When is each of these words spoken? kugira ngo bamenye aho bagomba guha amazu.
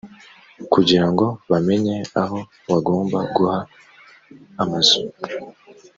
kugira 0.73 1.05
ngo 1.11 1.25
bamenye 1.51 1.95
aho 2.21 2.39
bagomba 2.69 3.17
guha 3.35 3.59
amazu. 4.63 4.99